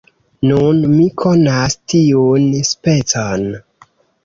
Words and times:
Nun 0.51 0.79
mi 0.93 1.03
konas 1.23 1.77
tiun 1.95 2.49
specon. 2.73 3.49